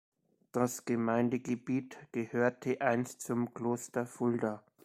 Das 0.51 0.85
Gemeindegebiet 0.85 1.95
gehörte 2.11 2.81
einst 2.81 3.21
zum 3.21 3.53
Kloster 3.53 4.07
Fulda. 4.07 4.63